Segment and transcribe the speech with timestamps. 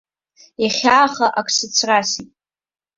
[0.65, 2.29] Ихьааха ак сыцрасит.